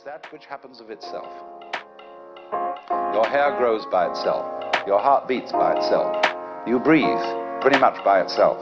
[0.00, 1.28] is that which happens of itself.
[3.12, 4.44] Your hair grows by itself.
[4.86, 6.16] Your heart beats by itself.
[6.66, 7.20] You breathe
[7.60, 8.56] pretty much by itself.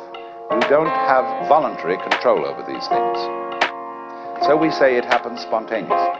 [0.51, 3.19] You don't have voluntary control over these things.
[4.43, 6.19] So we say it happens spontaneously.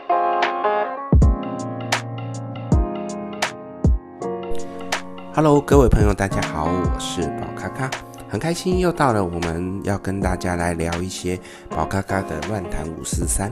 [5.33, 7.91] Hello，各位朋友，大家好，我是宝咖咖，
[8.29, 11.37] 很开心又到了我们要跟大家来聊一些
[11.69, 13.51] 宝咖咖的乱谈五四三。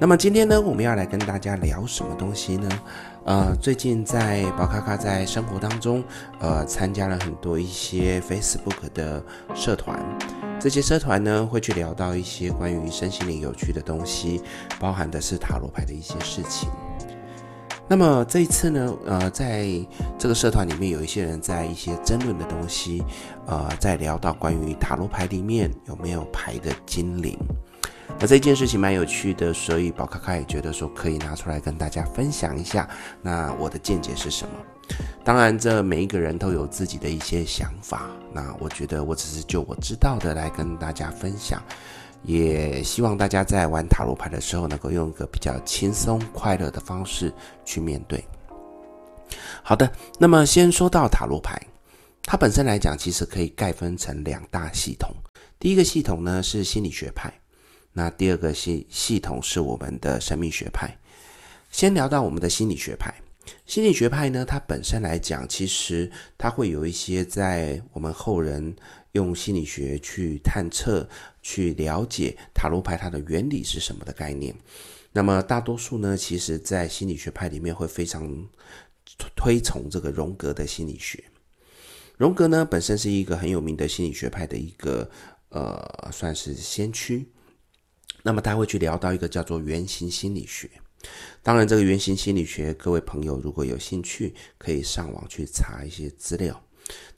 [0.00, 2.68] 那么今天呢，我们要来跟大家聊什么东西呢？
[3.24, 6.04] 呃，最近在宝卡卡在生活当中，
[6.38, 9.20] 呃，参加了很多一些 Facebook 的
[9.56, 9.98] 社团，
[10.60, 14.40] 这些社团呢会去聊到一些关于身心灵有趣的东西，
[14.78, 16.70] 包含的是塔罗牌的一些事情。
[17.88, 19.66] 那么这一次呢，呃，在
[20.16, 23.02] 这个社团里面有一些人在一些争论的东西，
[23.46, 27.36] 呃，在聊到关于塔罗牌里面有没有牌的精灵。
[28.20, 32.88] 那这件事情蛮有趣的，所以宝咖咖也觉得说可以拿出来跟大家分享一下。
[33.22, 34.54] 那我的见解是什么？
[35.22, 38.08] 当然，这每一个人都有自己的一些想法。
[38.32, 41.62] 那我觉得我只是就我知道的来跟大家分享，
[42.22, 47.32] 也希望大家在玩塔罗牌的时候能够用一个比较轻松快乐的方式
[47.64, 48.24] 去面对。
[49.62, 49.88] 好的，
[50.18, 51.60] 那么先说到塔罗牌，
[52.22, 55.14] 它本身来讲其实可以概分成两大系统。
[55.60, 57.32] 第一个系统呢是心理学派。
[57.98, 60.96] 那第二个系系统是我们的神秘学派。
[61.68, 63.12] 先聊到我们的心理学派。
[63.66, 68.76] 心理学派呢，它本身来讲，其实它会有一些在我们后人
[69.12, 71.08] 用心理学去探测、
[71.42, 74.54] 去了解塔罗牌它的原理是什么的概念。
[75.10, 78.48] 那么大多数呢，其实在心理学派里面会非常
[79.34, 81.24] 推崇这个荣格的心理学。
[82.16, 85.10] 荣格呢，本身是一个很有名的心理学派的一个
[85.48, 87.28] 呃，算是先驱。
[88.28, 90.68] 那么他会去聊到一个叫做原型心理学，
[91.42, 96.62] 当然这个原型心理学，各位朋友如果有兴趣，可以上网去查一些资料。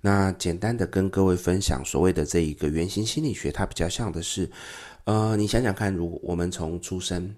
[0.00, 4.48] 那简单的跟各位分享，所谓的这一个原型心理学，它比较像的是，
[5.02, 7.34] 呃，你想想看，如我们从出生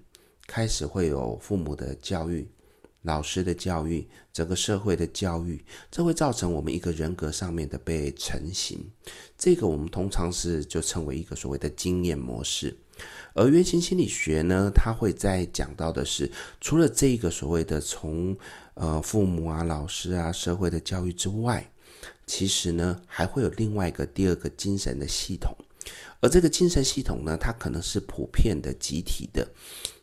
[0.47, 2.47] 开始会有父母的教育、
[3.01, 8.87] 老师的教育、整个社会的教育，这会造成我们一个人格上面的被成型。
[9.39, 12.77] 这个我们通常是就称为一个所谓的经验模式。
[13.35, 18.37] 而原型心理学呢，它会在讲到的是，除了这个所谓的从
[18.75, 21.71] 呃父母啊、老师啊、社会的教育之外，
[22.27, 25.55] 其实呢还会有另外一个第二个精神的系统。
[26.21, 29.49] 而这个精神系统呢，它可能是普遍的、集体的，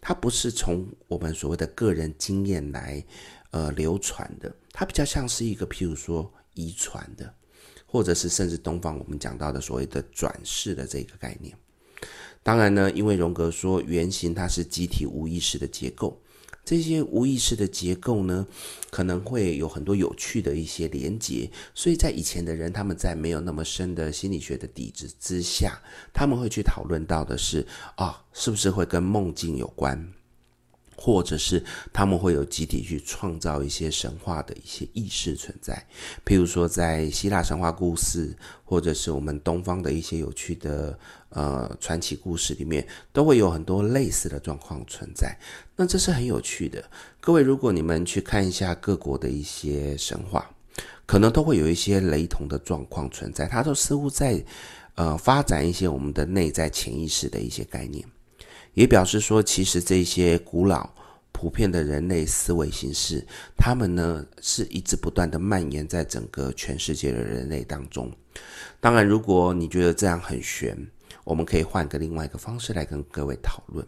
[0.02, 3.02] 它不是从我们所谓的个人经验来
[3.52, 7.34] 呃流传的，它比较像是一个譬如说遗传的，
[7.86, 11.58] 或者是甚至东方我们讲到的所谓的转世的这个概念。
[12.42, 16.20] 当然呢，因为荣格说原型它是集体无意识的结构，
[16.66, 18.48] 这些无意识的结构呢，
[18.90, 25.82] 可能会有很多有趣的一些连结，所以在以前的人，他们在没有那么深的心理学的底子之下，
[26.14, 30.14] 他们会去讨论到的是啊，是不是会跟梦境有关？
[31.02, 35.88] 或者是他们会有集体去创造一些神话的一些意识存在，
[36.26, 41.00] 譬如说在希腊神话故事，或者是我们东方的一些有趣的
[41.30, 45.40] 呃传奇故事里面，都会有很多类似的状况存在。
[45.78, 46.84] 那这是很有趣的。
[47.22, 50.52] 各位，如果你们去看一下各国的一些神话，
[51.06, 54.44] 可能都会有一些雷同的状况存在，它都似乎在
[54.96, 58.06] 呃发展一些我们的内在潜意识的一些概念。
[58.74, 60.90] 也表示说，其实这些古老
[61.32, 63.26] 普遍的人类思维形式，
[63.58, 68.12] 他们呢是一直不断的蔓延在整个全世界的人类当中。
[68.80, 70.78] 当然，如果你觉得这样很玄，
[71.24, 73.86] 我们可以换个另外一个方式来跟各位讨论。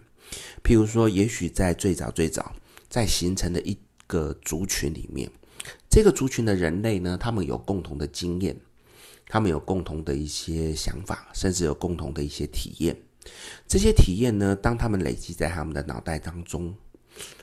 [0.64, 2.53] 譬如说，也许在最早最早
[2.90, 3.78] 在形成的一
[4.08, 5.30] 个族群里面，
[5.90, 8.58] 这个族群的人类呢，他们有共同的经验，
[9.28, 12.96] 他们有共同的一些想法，甚至有共同的一些体验。
[13.67, 16.75] 这些体验呢，当他们累积在他们的脑袋当中，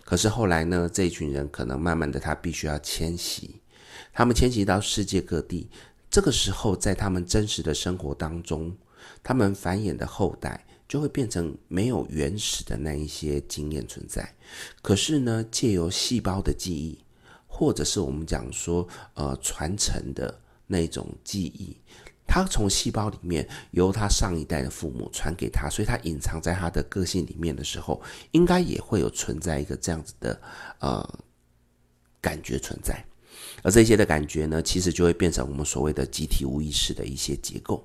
[0.05, 3.61] 可是后来呢，这一群人可能慢慢的，他必须要迁徙，
[4.13, 5.69] 他们迁徙到世界各地。
[6.11, 8.75] 这个时候，在他们真实的生活当中，
[9.23, 14.35] 他们繁衍的后代就会变成没有原始的那一些经验存在。
[14.81, 16.99] 可是呢，借由细胞的记忆，
[17.47, 21.77] 或者是我们讲说，呃，传承的那种记忆。
[22.29, 28.01] 他从细胞里面由他上一代的父母传给他，所以他隐藏在他的个性里面的时候，
[28.33, 30.39] 应该也会有存在一个这样子的
[30.79, 31.19] 呃
[32.21, 33.03] 感觉存在，
[33.63, 37.83] 而这些的感觉呢，其实就会变成我们所谓的集体无意识的一些结构。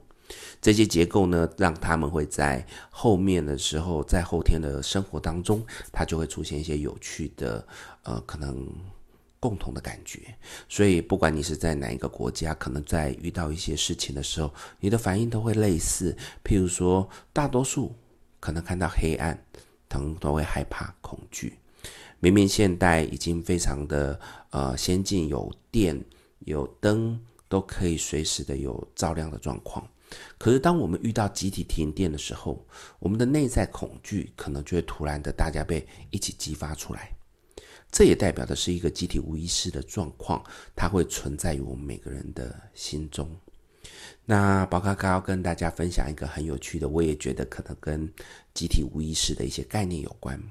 [0.61, 7.65] 这些结构呢，让他们会在后面的时候，在后天的生活当中，它就会出现一些有趣的，
[8.03, 8.65] 呃，可能
[9.43, 10.19] 共同的感觉。
[10.69, 16.15] 所以，不管你是在哪一个国家，可能在遇到一些事情的时候，你的反应都会类似。
[16.45, 17.93] 譬如说，大多数
[18.39, 19.37] 可能看到黑暗，
[19.89, 21.59] 可能都会害怕、恐惧。
[22.21, 24.17] 明明现代已经非常的
[24.51, 26.01] 呃先进，有电、
[26.45, 27.19] 有灯，
[27.49, 29.85] 都可以随时的有照亮的状况。
[30.37, 32.65] 可是，当我们遇到集体停电的时候，
[32.99, 37.11] 我们的内在恐惧可能就会突然的大家被一起激发出来。
[37.93, 40.43] 这也代表的是一个集体无意识的状况，
[40.75, 43.29] 它会存在于我们每个人的心中。
[44.25, 48.11] 那宝咖咖要跟大家分享一个很有趣的，我也觉得可能跟
[48.51, 50.41] 集体无意识的一些概念有关。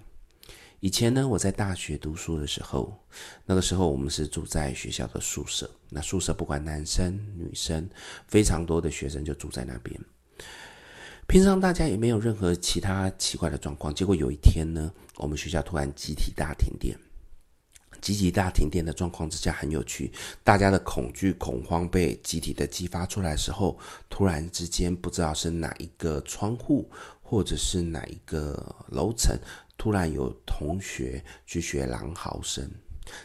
[0.79, 2.97] 以前呢，我在大学读书的时候，
[3.45, 5.69] 那个时候我们是住在学校的宿舍。
[5.89, 7.91] 那宿舍不管男生女生，
[8.29, 10.01] 非常多的学生就住在那边。
[11.27, 13.93] 平常大家也没有任何其他奇怪的状况。
[13.93, 16.97] 结果有一天呢，我们学校突然集体大停电。
[18.03, 20.13] 集体大停电的状况之下很有趣，
[20.45, 23.79] 大家的恐惧恐慌被集体的激发出来的时候，
[24.11, 26.91] 突然之间不知道是哪一个窗户，
[27.23, 29.35] 或者是哪一个楼层。
[29.79, 32.71] 突然有同学去学狼嚎声，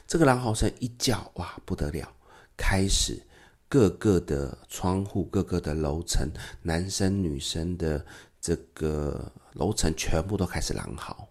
[0.08, 2.12] 这个狼嚎声一叫，哇，不得了！
[2.56, 3.22] 开始
[3.70, 6.28] 各个的窗户、各个的楼层，
[6.64, 8.04] 男生女生的
[8.42, 11.27] 这个楼层全部都开始狼嚎。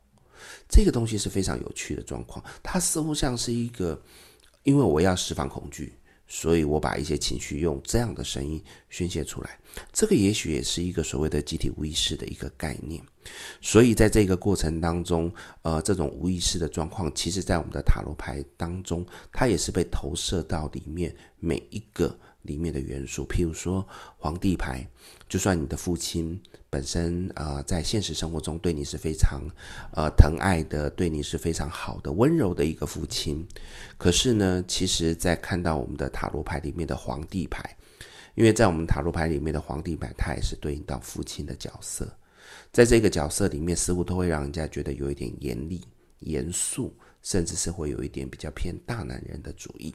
[0.68, 4.00] 这个东西是非常有趣的状况，它似乎像是一个，
[4.62, 5.94] 因为我要释放恐惧。
[6.28, 8.60] 所以我把一些情绪用这样的声音
[8.90, 9.60] 宣泄出来，
[9.92, 13.00] 这个也许也是一个所谓的集体无意识的一个概念。
[13.60, 15.32] 所以在这个过程当中，
[15.62, 22.18] 呃，这种无意识的状况，其实在我们的塔罗牌当中，它也是被投射到里面每一个。
[22.46, 24.88] 里面的元素，譬如说皇帝牌，
[25.28, 26.40] 就算你的父亲
[26.70, 29.43] 本身呃在现实生活中对你是非常
[29.93, 33.46] 呃疼爱的，对你是非常好的温柔的一个父亲，
[33.98, 37.76] 可是呢，其实在看到我们的塔罗牌里面的皇帝牌，
[38.34, 42.10] 因为在我们塔罗牌里面的皇帝牌，它也是对应到父亲的角色，
[42.72, 45.82] 在这个角色里面，似乎都会让人家觉得有一点严厉、
[46.20, 49.94] 严肃，甚至是会有一点比较偏大男人的主义。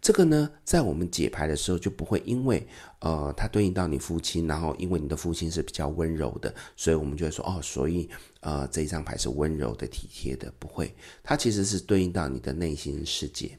[0.00, 2.66] 这个呢，在我们解牌的时候就不会因为，
[2.98, 8.08] 呃，它对应到你父亲，然后因为你的父亲是比较温柔的，所以我们就会说，哦，所以，
[8.40, 13.56] 呃，这一张牌是温柔的、体贴的，不会，它其实是对应到你的内心世界，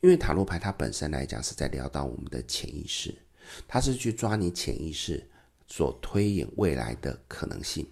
[0.00, 3.14] 因为塔罗牌它本身来讲是在聊到我们的潜意识，
[3.66, 5.28] 它是去抓你潜意识
[5.66, 7.86] 所推演未来的可能性。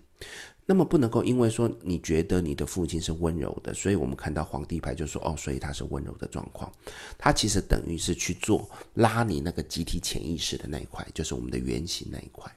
[0.70, 6.72] 那么不能够因为说你觉得你的父亲是温柔的，所以我们看到皇帝牌就说哦，所以他是温柔的状况。
[7.19, 12.49] 他其实等于是去做拉你那个集体潜意识的那一块，就是我们的原型那一块。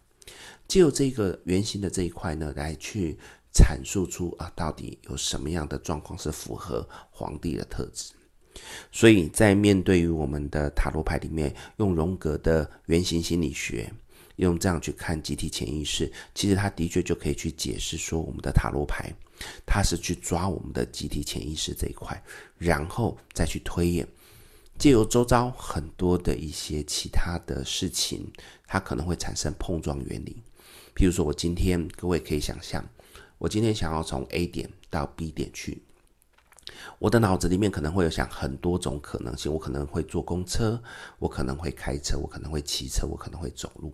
[0.68, 3.18] 借由这个原型的这一块呢，来去
[3.52, 8.14] 阐述出啊，到底有什么样的状况是符合皇帝的特质。
[8.92, 13.92] 所以在面对于我们的塔罗牌里面，用荣格的原型心理学。
[14.38, 19.14] 用这样去看集体潜意识，其实它的确就可以去解释说，我们的塔罗牌，
[19.66, 22.22] 它是去抓我们的集体潜意识这一块，
[22.58, 24.08] 然后再去推演，
[24.78, 28.32] 借由周遭很多的一些其他的事情，
[28.68, 30.38] 它可能会产生碰撞原理。
[30.96, 32.84] 譬如说，我今天各位可以想象，
[33.38, 35.82] 我今天想要从 A 点到 B 点去。
[37.00, 40.82] 我的脑子里面可能会有想很多种可能性，我可能会坐公车，
[41.20, 43.94] 我可能会开车，我可能会骑车，我可能会走路。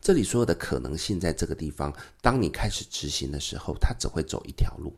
[0.00, 4.94] 这里所有的可能性在这个地方，当你开始执行的时候，它只会走一条路。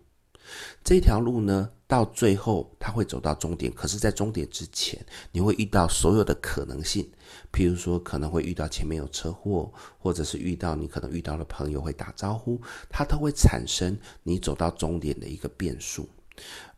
[0.83, 4.99] 这条路呢，到最后它会走到终点，可是，在终点之前，
[5.31, 7.09] 你会遇到所有的可能性，
[7.53, 16.09] 譬如说可能会遇到前面有车祸，或者是遇到你可能遇到的朋友会打招呼，它都会产生你走到终点的一个变数。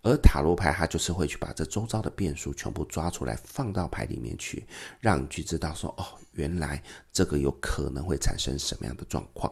[0.02, 4.66] 而塔罗牌，它就是会去把这周遭的变数全部抓出来，放到牌里面去，
[5.00, 9.50] 让你去知道说，哦，原来这个有可能会产生什么样的状况，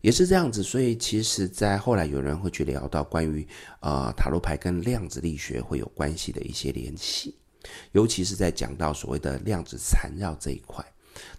[0.00, 0.62] 也是这样子。
[0.62, 3.46] 所以，其实，在后来有人会去聊到关于，
[3.80, 7.36] 呃，塔罗牌跟量子力学会有关系的一些联系，
[7.90, 10.84] 尤其是在讲到所谓的量子缠绕这一块。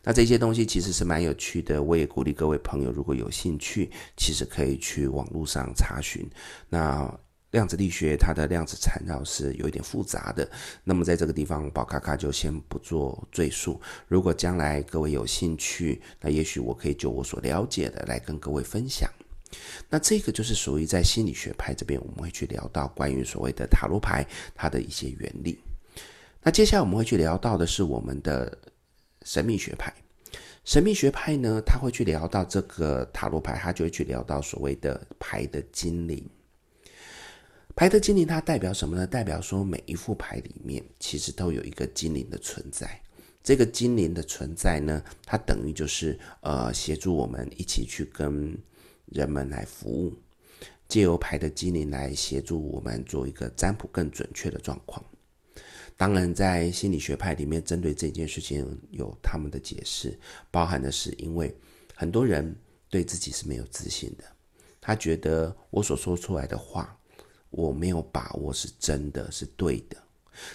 [0.04, 6.30] 那这些东西其实是蛮有趣的，我也鼓励各位朋友，如果有兴趣，其实可以去网络上查询。
[6.68, 7.10] 那
[7.52, 10.50] 量子力学它的量子缠绕是有一点复杂的，
[10.84, 13.82] 那么在这个地方，宝咖咖就先不做赘述。
[14.08, 19.10] 如果将来各位有兴趣，那也许我可以就我所了解的来跟各位分享。
[19.90, 25.58] 那这个就是属于在心理学派这边，我们会去聊到关于所谓的塔罗牌它的一些原理。
[26.44, 28.56] 那接下来我们会去聊到的是我们的
[29.24, 29.92] 神秘学派。
[30.66, 36.24] 神秘学派呢，他会去聊到这个塔罗牌，他就会去聊到所谓的牌的精灵。
[37.80, 39.08] 牌的精灵它代表什么呢？
[39.08, 43.02] 代表说每一副牌里面其实都有一个精灵的存在。
[43.42, 48.54] 这个精灵的存在呢，它等于就是呃协助我们一起去跟
[49.06, 50.14] 人们来服务，
[50.90, 55.02] 借由牌的精灵来协助我们做一个占卜更准确的状况。
[55.96, 60.20] 当然，在心理学派里面，针对这件事情有他们的解释，
[60.52, 61.56] 包含的是因为
[61.96, 62.54] 很多人
[62.90, 64.26] 对自己是没有自信的，
[64.82, 66.94] 他觉得我所说出来的话。
[67.50, 69.98] 我没有把握是真的是对的，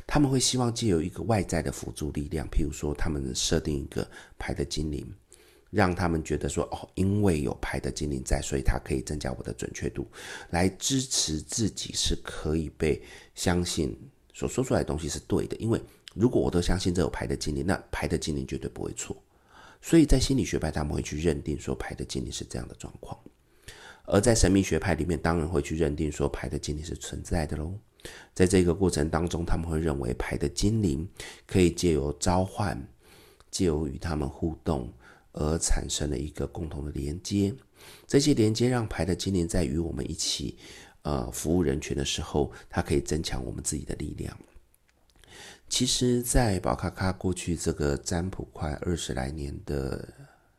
[0.07, 4.09] 他们会希望借由一个外在的辅助力量，譬如说他们设定一个
[4.39, 5.07] 牌的精灵，
[5.71, 10.07] 让他们觉得说哦，因为有牌的精灵在，所以它可以增加我的准确度，
[10.51, 13.03] 来支持自己是可以被
[13.35, 13.99] 相信
[14.33, 15.57] 所说出来的东西是对的。
[15.57, 15.81] 因为
[16.15, 19.21] 如果我都相信这有牌的精灵，那牌的精灵绝对不会错。
[19.83, 23.19] 所以在心理学派，他们会去认定说牌的精灵是这样的状况。
[24.07, 27.73] 而在神秘学派里面，当然会去认定说牌的精灵是存在的喽。
[28.35, 31.09] 在这个过程当中，他们会认为牌的精灵
[31.47, 32.87] 可以借由召唤，
[33.51, 34.93] 借由与他们互动
[35.33, 37.55] 而产生了一个共同的连接。
[38.07, 40.59] 这些连接让牌的精灵在与我们一起，
[41.01, 44.37] 呃，服务人群的时候，它可以增强我们自己的力量。
[45.67, 50.07] 其实，在宝咖咖过去这个占卜快二十来年的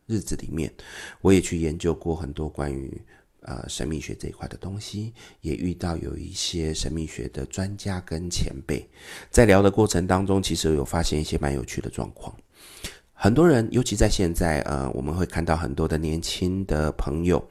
[0.08, 0.74] 日子里面，
[1.22, 3.00] 我也去研究过很多关于。
[3.48, 8.84] 呃，神秘学这一块的东西，也遇到有一些神秘学的专家跟前辈，
[9.30, 12.36] 在聊的过程当中，其实有发现一些蛮有趣的状况。
[13.14, 17.48] 很多人，尤其在现在，呃，我们会看到很多的年轻的朋友，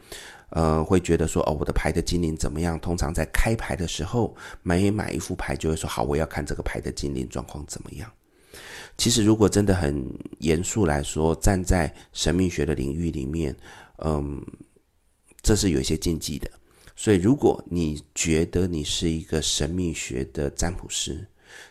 [0.48, 2.78] 呃，会觉得说，哦，我的牌的精灵怎么样？
[2.80, 4.34] 通常在开牌的时候，
[4.64, 8.10] 每买一副牌就会说，好，我要看这个牌的精灵状况怎么样。
[8.98, 10.04] 其实，如果真的很
[10.40, 13.54] 严肃来说，站在神秘学的领域里面，
[13.98, 14.44] 嗯。
[15.44, 16.50] 这是有一些禁忌的，
[16.96, 21.26] 所以如果你觉得你是一个神秘学的占卜师，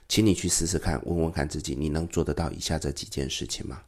[0.08, 3.82] 请你去试试看，问问看自己，你能做得到以下这几件事情吗？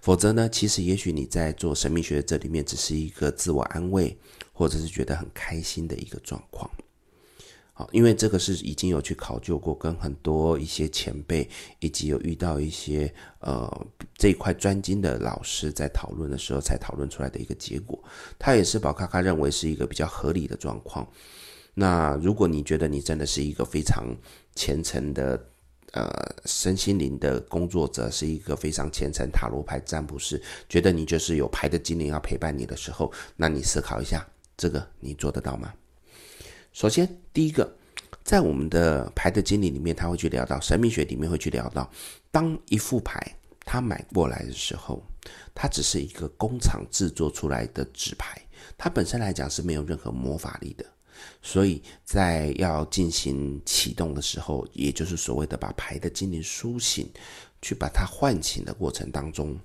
[0.00, 4.16] 否则呢，其实也许你在做神秘学这里面只是一个自我安慰，
[4.52, 6.70] 或者是觉得很开心的一个状况。
[7.76, 11.48] 好，因为这个是已经有去考究过，跟很多一些前辈，
[11.80, 18.00] 以及有遇到一些呃这一块专精的老师在讨论的时候，才讨论出来的一个结果。
[18.38, 21.04] 他也是宝咖咖认为是一个比较合理的状况。
[21.74, 24.06] 那如果你觉得你真的是一个非常
[24.54, 25.44] 虔诚的
[25.90, 26.08] 呃
[26.44, 34.24] 身心灵的工作者，是一个非常虔诚塔罗牌占卜师，觉得你就是有牌的精灵要陪伴你的时候，那你思考一下，
[34.56, 35.74] 这个你做得到吗？
[36.72, 37.76] 首先，第一个，
[38.22, 41.90] 在我们的牌的精灵里面，他会去聊到神秘学里面会去聊到，
[42.30, 43.20] 当一副牌
[43.66, 45.04] 他买过来的时候，
[45.52, 48.40] 它只是一个工厂制作出来的纸牌，
[48.78, 50.86] 它本身来讲是没有任何魔法力的，
[51.42, 57.10] 所以在要进行启动的时候，也就是所谓的把牌的精灵苏醒，
[57.60, 59.58] 去把它唤醒的过程当中，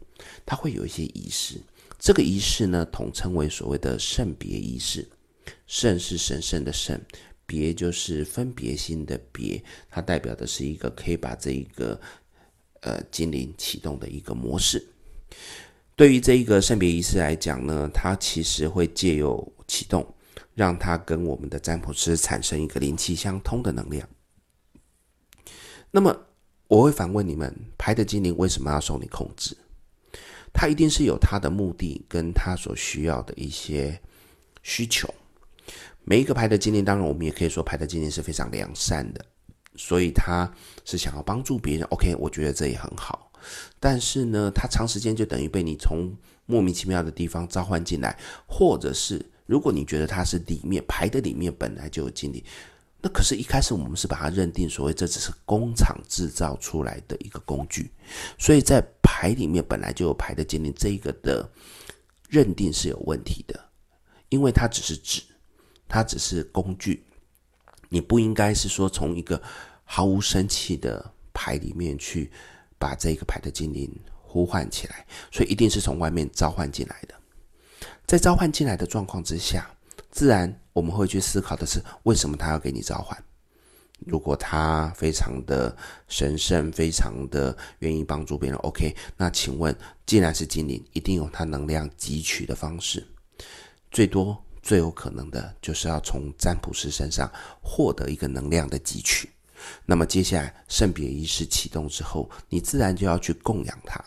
[0.43, 1.61] 它会有一些仪式，
[1.99, 5.07] 这个仪式呢，统称为所谓的圣别仪式。
[5.65, 6.99] 圣是神圣的圣，
[7.49, 11.99] 别就是分别心的别，它代表的是一个可以把这一个
[12.81, 14.87] 呃精灵启动的一个模式。
[15.95, 20.05] 对于这一个圣别仪式来讲呢，它其实会借由启动，
[20.53, 24.07] 让它跟我们的占卜师产生一个灵气相通的能量。
[25.89, 26.15] 那么
[26.67, 29.57] 我会反问你们：牌的精灵为什么要受你控制？
[30.53, 33.99] 它一定是有它的目的，跟它所需要的一些
[34.61, 35.13] 需求。
[36.03, 39.23] 每一个牌的精灵，当然我们也可以说牌的精灵是非常良善的，
[39.75, 40.51] 所以他
[40.83, 41.85] 是想要帮助别人。
[41.89, 43.31] OK，我觉得这也很好。
[43.79, 46.11] 但是呢，他长时间就等于被你从
[46.45, 52.43] 莫名其妙的地方召唤进来，或者是如果你觉得他是里面牌的里面本来就有精灵，
[53.01, 57.91] 那可是一开始我们是把它认定所谓这只是工厂制造出来的一个工具，
[58.37, 61.49] 所以在牌里面本来就有牌的精灵这一个的
[62.27, 63.69] 认定是有问题的，
[64.29, 65.21] 因为它只是纸。
[65.89, 67.03] 它只是工具，
[67.89, 69.41] 你不应该是说从一个
[69.83, 72.31] 毫无生气的牌里面去
[72.77, 73.91] 把这个牌的精灵
[74.21, 77.15] 呼唤起来，所以一定是从外面召唤进来的。
[78.05, 79.69] 在召唤进来的状况之下，
[80.11, 83.17] 自然我们会去思考的是，为什么他要给你召唤？
[84.05, 85.75] 如果他非常的
[86.07, 93.05] 神圣，非常的愿意帮助别人，OK，那请问，既然是精灵，一定有他能量汲取的方式，
[93.91, 94.41] 最多。
[94.61, 99.29] 最有可能的就是要从占卜师身上获得一个能量的汲取。
[99.85, 104.03] 那么接下来圣别仪式启动之后，你自然就要去供养它。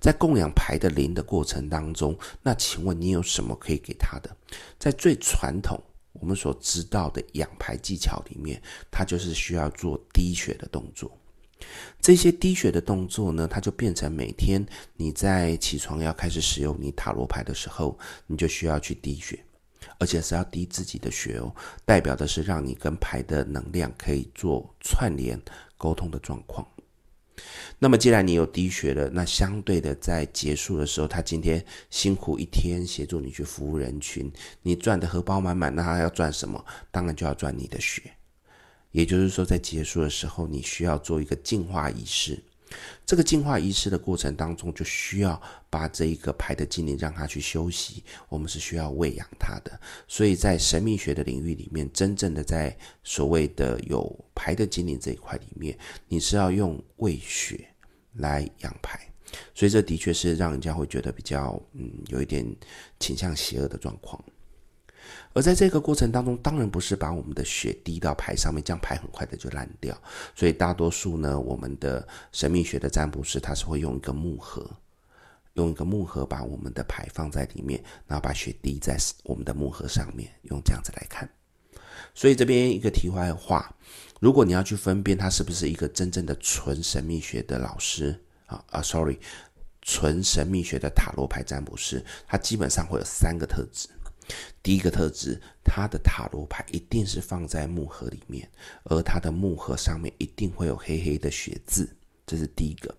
[0.00, 4.34] 在供养牌的灵的过程当中，那请问你有什么可以给他的？
[4.78, 5.80] 在最传统
[6.12, 11.10] 我们所知道的养牌技巧里面，它就是需要做滴血的动作。
[12.00, 14.64] 这些滴血的动作呢，它就变成每天
[14.96, 19.44] 你在起床要开始使用你塔罗牌的时候，你就需要去滴血，
[19.98, 25.40] 而且是要滴自己的血哦，代表的是让你跟牌的能量可以做串联
[25.76, 26.66] 沟通的状况。
[27.78, 36.64] 那么，既然你有滴血了，那相对的，在结束的时候，他今天辛苦一天，协助你去服务人群，你赚的荷包满满，那他要赚什么？
[36.90, 38.02] 当然就要赚你的血。
[38.90, 42.42] 也就是说，在结束的时候，你需要做一个净化仪式。
[43.04, 48.02] 这个净化仪式的过程当中，就需要把这一个牌的精灵让它去休息。
[48.28, 57.66] 我们是需要喂养它的，所以在神秘学的领域里面，真正的在所谓的有牌的精灵这一块里面，你是要用喂血
[58.14, 59.00] 来养牌。
[59.54, 62.46] 所以这的确是让人家会觉得比较嗯，有一点
[62.98, 64.22] 倾向邪恶的状况。
[65.32, 69.96] 而在这个过程当中，当然不是把我们的血滴到牌上面，这样牌很快的就烂掉。
[70.34, 74.70] 所以大多数呢，我们的神秘学的占卜师他是会用一个木盒，
[75.54, 81.28] 用一个木盒把我们的牌放在里面，然后把血滴在我们的木盒上面，用这样子来看。
[82.14, 83.74] 所以这边一个题外话，
[84.20, 89.18] 如果你要去分辨他是不是一个真正的纯神秘学的老师啊啊，sorry，
[89.82, 93.88] 纯神秘学的塔罗牌占卜师，他基本上会有三个特质。
[94.62, 98.48] 第一个特质，他的塔罗牌一定是放在木盒里面，
[98.84, 101.88] 而他的木盒上面一定会有黑黑的血渍，
[102.26, 102.94] 这是第一个。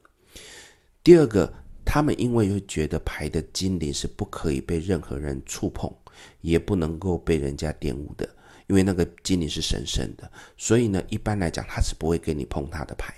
[1.04, 1.54] 第二个，
[1.86, 5.94] 他们因为会觉得牌的精灵是不可以被任何人触碰，
[6.42, 8.28] 也不能够被人家玷污的，
[8.68, 13.14] 因为那个精灵是神圣的，所以呢，一般来讲他是不会给你碰他的牌。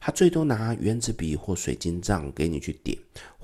[0.00, 2.96] 他最多拿原子笔或水晶杖给你去点，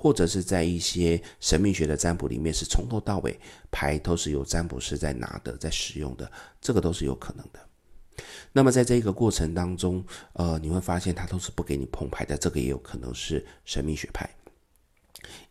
[0.03, 3.39] 或者是在一些神秘学的占卜里面，是从头到尾
[3.71, 6.29] 牌都是由占卜师在拿的，在使用的，
[6.59, 7.59] 这个都是有可能的。
[8.51, 14.29] 那么在这个过程当中，呃，你会发现他都是不给你碰牌的，这个也有可能是神秘学派。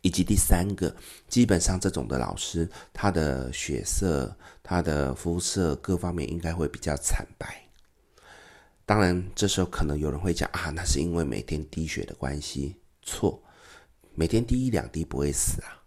[0.01, 0.95] 以及第三个，
[1.27, 7.59] 基本上这种的老师，他的血色、他的肤色各方面应该会比较惨白。
[8.85, 12.75] 当然，这时候可能有人会讲啊，那是因为每天滴血的关系。
[13.01, 13.42] 错，
[14.15, 15.79] 每天滴一两滴不会死啊。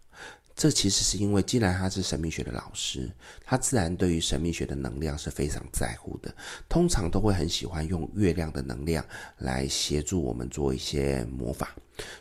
[0.55, 3.11] 这其实是因为，既然他是神秘学的老师，
[3.45, 6.33] 他自然对于神秘学的能量是非常在乎的。
[6.67, 9.05] 通常都会很喜欢用月亮的能量
[9.37, 11.75] 来协助我们做一些魔法。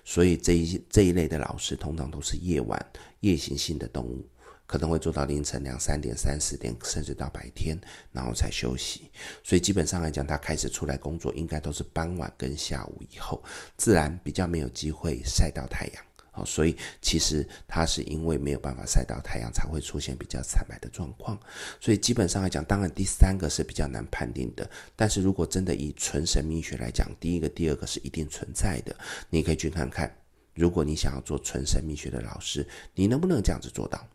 [0.04, 2.86] 所以这一这一类的老师，通常都是夜晚
[3.20, 4.22] 夜行性的动物。
[4.66, 7.78] 可能会做到凌晨两三点、三四点，甚至到白天，
[8.12, 9.10] 然后才休息。
[9.42, 13.42] 所以基本上来讲，他开始出来工作，应该都是傍晚跟下午以后，
[13.76, 16.04] 自然比较没有机会晒到太阳。
[16.32, 21.40] 好，所以其实他是因为没有办法晒到太阳，才会出现比较惨白的状况。
[21.80, 24.68] 所以基本上来讲，当然第三个是比较难判定的。
[24.94, 28.94] 但是如果真的以纯神秘学来讲，第一个、第二个是一定存在的。
[29.30, 30.14] 你可以去看看，
[30.52, 34.06] 如果你想要做纯神秘学的老师，你能不能这样子做到？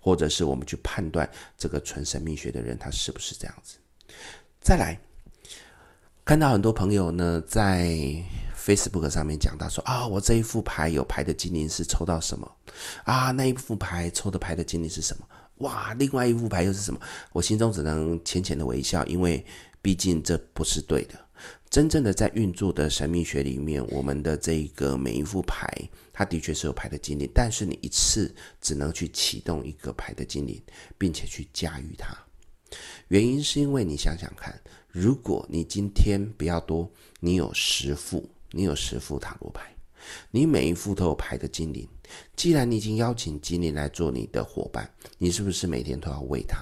[0.00, 3.76] 或者是我们去判断这个纯神秘学的人，他是不是这样子？
[4.60, 4.98] 再来，
[6.24, 7.96] 看到很多朋友呢在
[8.56, 12.50] Facebook 上面讲到说啊，我这一副牌有牌的精灵是抽到什么
[13.04, 13.30] 啊？
[13.30, 15.26] 那一副牌抽的牌的精灵是什么？
[15.58, 17.00] 哇，另外一副牌又是什么？
[17.32, 19.44] 我心中只能浅浅的微笑，因为
[19.82, 21.14] 毕竟这不是对的。
[21.70, 25.66] 真正的在运作的神秘学里面，我们的这个每一副牌，
[26.20, 28.30] 它的确是有牌的精灵，但是你一次
[28.60, 30.62] 只能去启动一个牌的精灵，
[30.98, 32.14] 并且去驾驭它。
[33.08, 34.54] 原因是因为你想想看，
[34.90, 36.86] 如果你今天比较多，
[37.20, 39.74] 你有十副，你有十副塔罗牌，
[40.30, 41.88] 你每一副都有牌的精灵，
[42.36, 46.58] 既然你已经邀请精灵来做你的伙伴，你是不是每天都要喂它？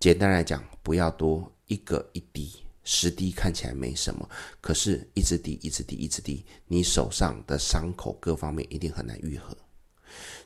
[0.00, 2.50] 简单来讲，不要多，一个一滴。
[2.90, 4.26] 十滴看起来没什么，
[4.62, 9.54] 可是一直滴，一直滴，一直滴，你手上的伤口各方面一定很难愈合。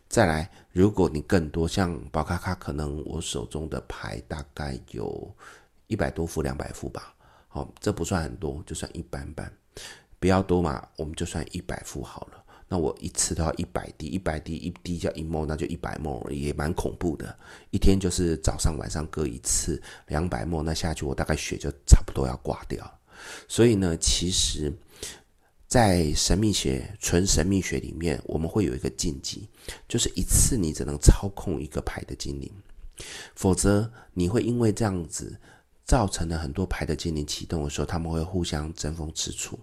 [0.09, 5.33] 再来，如果你更多，像宝卡卡，可能我手中的牌大概有
[5.87, 7.15] 一百多副、两百副吧。
[7.47, 9.51] 好，这不算很多，就算一般般。
[10.19, 12.42] 不要多嘛，我们就算一百副好了。
[12.73, 17.39] 那我一次都要一百滴，一百滴一滴叫一 m 那就一百 m 也蛮恐怖的。
[17.71, 22.91] 一天就是早上晚上各一次，两百 m 那下去我大概血就差不多要挂掉。
[23.47, 24.73] 所以呢，其实，
[25.69, 29.47] 在神秘学、纯神秘学里面，我们会有一个禁忌，
[29.87, 32.51] 就是一次你只能操控一个牌的精灵，
[33.35, 35.39] 否则你会因为这样子。
[35.93, 39.61] 造成了很多牌的精灵启动的时候，他们会互相争风吃醋。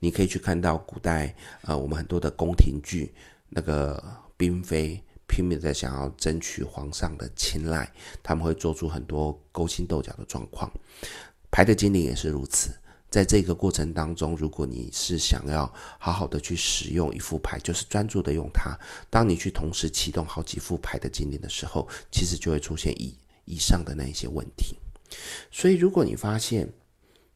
[0.00, 3.14] 你可以去看到古代呃，我们很多的宫廷剧，
[3.48, 4.02] 那个
[4.36, 7.88] 嫔妃拼命的想要争取皇上的青睐，
[8.24, 10.68] 他们会做出很多勾心斗角的状况。
[11.48, 12.76] 牌的精灵也是如此。
[13.08, 18.76] 在这个过程当中，如果你是想要好好的去使用一副牌，就是专注的用它，
[19.08, 24.76] 当你去同时启动好几副牌的精灵的时候，其实就会出现以以上的那一些问题。
[25.50, 26.68] 所以，如果你发现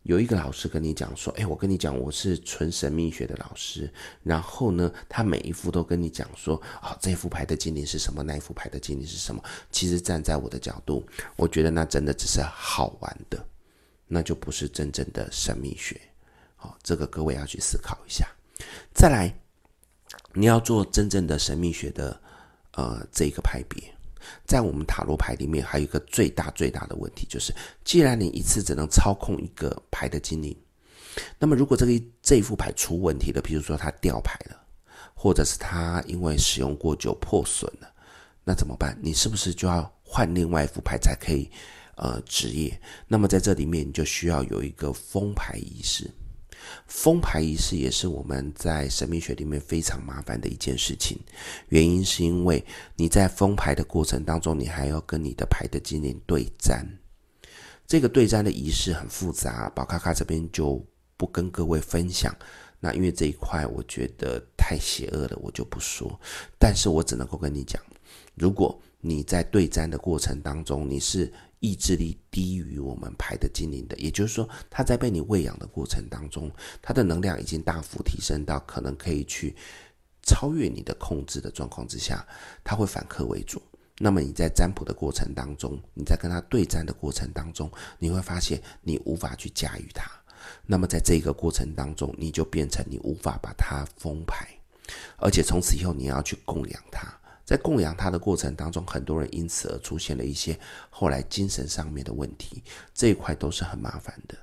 [0.03, 8.23] 有一个老师跟你讲说：“哎，我跟你讲，我是纯神秘学的老师。”然后呢，他每一副都跟你讲说：“啊、这副牌的精灵是什么？
[8.23, 11.07] 那副牌的精灵是什么？”其实站在我的角度，
[11.37, 13.47] 我觉得那真的只是好玩的。
[14.15, 15.99] 那就不是真正的神秘学，
[16.57, 18.29] 好，这个各位要去思考一下。
[18.93, 19.35] 再来，
[20.35, 22.21] 你要做真正的神秘学的，
[22.73, 23.83] 呃，这个派别，
[24.47, 27.55] 在我们塔罗牌里面，还有一个最大最大的问题，就是
[27.85, 30.57] 既然你一次只能操控一个牌的精灵，
[31.39, 34.57] 那么如果这个这一副牌出问题了，比如说它掉牌了，
[35.15, 37.93] 或者是它因为使用过久破损了，
[38.45, 38.99] 那怎么办？
[39.03, 41.51] 你是不是就要换另外一副牌才可以？
[41.95, 46.11] 呃，职业，那么在这里面你就需要有一个封牌仪式。
[46.87, 51.19] 封牌仪式也是我们在神秘学里面非常麻烦的一件事情。
[51.69, 52.65] 原因是因为
[52.97, 56.87] 你在封牌的过程当中，你还要跟你的牌的精灵对战。
[57.87, 60.83] 这个对战的仪式很复杂，宝卡卡这边就
[61.17, 62.35] 不跟各位分享。
[62.81, 66.19] 那因为这一块我觉得太邪恶了，我就不说。
[66.59, 67.81] 但是我只能够跟你讲，
[68.35, 76.51] 如果你在对战的过程当中，你是意志力低于我们牌的精灵的，也就是说，他在被你喂养的过程当中，
[76.83, 79.55] 他的能量已经大幅提升到可能可以去
[80.25, 82.27] 超越你的控制的状况之下，
[82.65, 83.63] 他会反客为主。
[83.99, 87.71] 那么你在占卜的过程当中，你在跟他对战的过程当中，
[88.01, 90.11] 你会发现你无法去驾驭他。
[90.67, 94.49] 那么在这个过程当中，你就变成你无法把他封牌，
[95.17, 97.22] 而且从此以后你要去供养他。
[97.45, 100.59] 在供养他的过程当中，很多人因此而出现了一些
[100.91, 102.63] 后来精神上面的问题，
[102.95, 104.37] 这一块都是很麻烦的。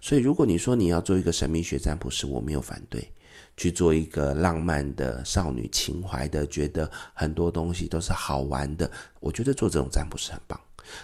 [0.00, 3.00] 所以，如果你说你要做一个神秘学占卜师，我没有反对；
[3.56, 10.60] 去做一个浪漫的少女情怀的，觉得很多东西都是好玩的，我觉得做这种占卜是很棒。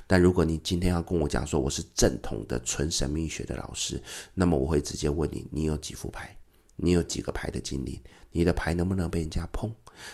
[0.07, 4.03] 但如果你今天要跟我讲说我是正统的纯神秘学的老师，
[4.33, 6.37] 那么我会直接问你：你有几副牌？
[6.77, 8.01] 你有几个牌的经历？
[8.33, 9.73] 你的牌能不能被人家碰？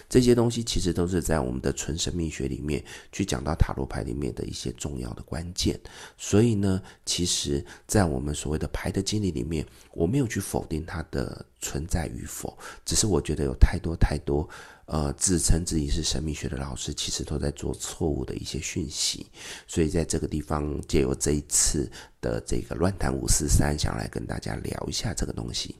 [0.09, 5.79] 这些东西其实都是在我们的纯神秘学里面去讲到塔罗牌里面的一些重要的关键。
[6.16, 14.49] 所以呢，其实，在我们所谓的牌的经历里面，我没有去否定它的存在与否，只是我觉得有太多太多，
[14.87, 19.27] 呃，自称自己是神秘学的老师，其实都在做错误的一些讯息。
[19.66, 21.90] 所以在这个地方，借由这一次
[22.21, 25.77] 的这个乱谈五四三，想来跟大家聊一下这个东西。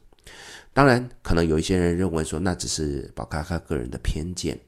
[0.73, 4.59] 当然，可能有一些人认为说，那只是宝咖咖个人的偏见，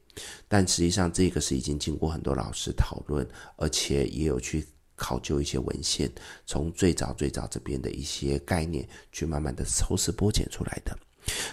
[0.48, 6.10] 但实际上这个是已经经过很多老师讨论，而且也有去考究一些文献，
[6.44, 10.96] 从最早最早这边的一些概念，去慢慢的抽丝剥茧出来的。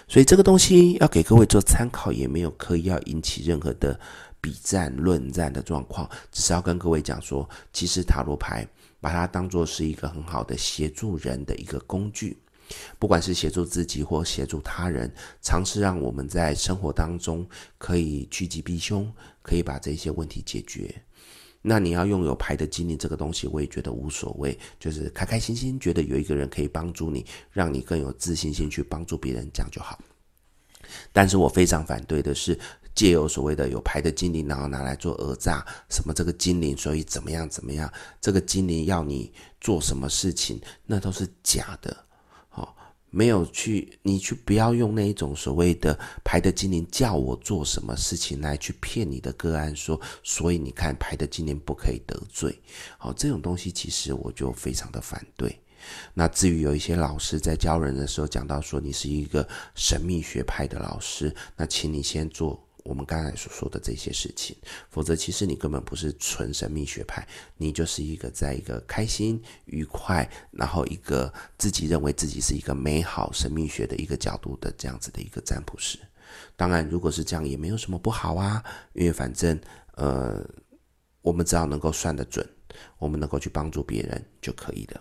[0.08, 3.98] 所以这个东西要给各位做参考，也没有刻意要引起任何的
[4.40, 8.66] 比战、论战的状况，只是要跟各位讲说，其实塔罗牌
[9.00, 12.36] 把它当做是一个很好的协助人的一个工具。
[12.98, 17.46] 不管是协助自己或协助他人，尝试让我们在生活当中
[17.78, 20.94] 可以趋吉避凶，可以把这些问题解决。
[21.62, 29.98] 那你要拥有牌的精灵这个东西，我也觉得无所谓，就是开开心心，觉得有一个人可以帮助你，让你更有自信心去帮助别人，这样就好。
[31.12, 32.58] 但是我非常反对的是，
[32.94, 39.30] 借由所谓的有牌的精灵，然后拿来做讹诈，什么这个精灵所以怎么样怎么样，这个精灵要你
[39.60, 41.94] 做什么事情，那都是假的。
[43.10, 52.56] 没有去，你去不要用那一种所谓的牌的精灵叫我做什么事情来去骗你的个案说，所以你看牌的精灵不可以得罪，
[52.98, 55.58] 好，这种东西其实我就非常的反对。
[56.14, 62.62] 那至于有一些老师在教人的时候讲到说，你是一个神秘学派的老师，那请你先做。
[62.84, 64.56] 我们刚才所说的这些事情，
[64.88, 75.98] 否则其实你根本不是纯神秘学派，你就是一个在一个开心愉快，然后一个自己认为自己是一个美好神秘学的一个角度的这样子的一个占卜师。
[76.56, 78.62] 当然，如果是这样也没有什么不好啊，
[78.92, 79.60] 因为反正
[79.94, 80.48] 呃，
[81.22, 82.48] 我们只要能够算得准，
[82.98, 85.00] 我们能够去帮助别人就可以了。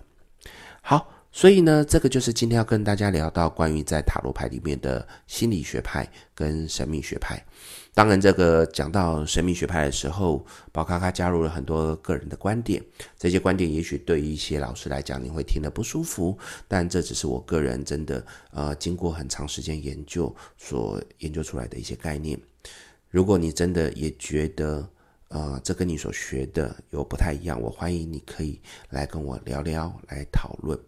[0.82, 7.46] 好，所以呢，这个就是今天要跟大家聊到关于在塔罗牌里面的心理学派跟神秘学派。
[7.94, 12.84] 当然，这个讲到神秘学派的时候，宝咖咖加入了很多个人的观点。
[13.18, 16.38] 这些观点也许对于一些老师来讲，你会听得不舒服，
[16.68, 22.40] 但这只是我个人真的呃经过很长时间研究所研究出来的一些概念。
[23.10, 24.88] 如果你真的也觉得
[25.28, 30.80] 呃这跟你所学的有不太一样，我欢迎你可以来跟我聊聊，来讨论。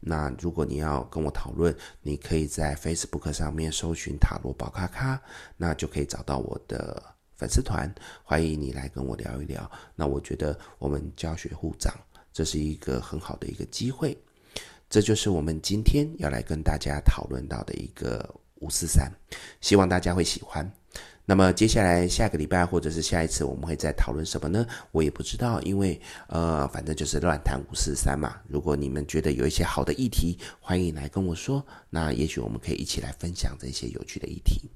[0.00, 5.20] 那如果你要跟我讨论，你可以在 Facebook 上面搜寻塔罗宝咖咖，
[5.56, 7.02] 那就可以找到我的
[7.36, 9.70] 粉丝团，欢迎你来跟我聊一聊。
[9.94, 11.92] 那我觉得我们教学互长，
[12.32, 14.16] 这是一个很好的一个机会。
[14.88, 19.12] 这就是我们今天要来跟大家讨论到的一个五四三，
[19.60, 20.70] 希望大家会喜欢。
[21.30, 24.66] 那么接下来下个礼拜或者是下一次我们会再讨论什么呢？
[24.92, 28.36] 我也不知道，因为呃，反正就是乱谈五四三嘛。
[28.48, 34.70] 如果你们觉得有一些好的议题，欢迎来跟我说，那也许我们可以一起来分享这些有趣的议题。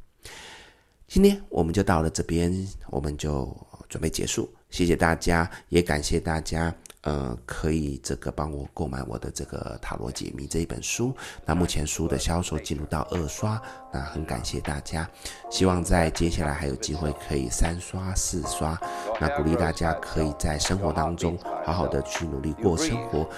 [1.09, 3.57] 今天我们就到了这边，我们就
[3.88, 4.53] 准备结束。
[4.69, 6.75] 谢谢大家，也感谢大家。
[7.03, 11.12] 呃，可以这个帮我购买我的这个塔罗解密这一本书。
[11.45, 13.61] 那目前书的销售进入到二刷，
[13.93, 15.09] 那很感谢大家。
[15.51, 18.79] 希望在接下来还有机会可以三刷、四刷。
[19.21, 23.29] 那鼓励大家可以在生活当中好好的去努力过生活，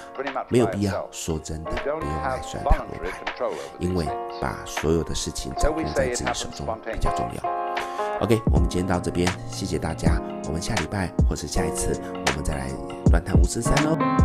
[0.51, 3.25] 没有必要说真的不用来算塔罗牌，
[3.79, 4.05] 因为
[4.43, 7.65] 把所有的事情掌控在自己手中比较重要。
[8.21, 10.21] OK，我们今天到这边，谢谢大家。
[10.47, 12.71] 我们下礼拜或是下一次，我们再来
[13.15, 14.24] 乱谈五四三哦。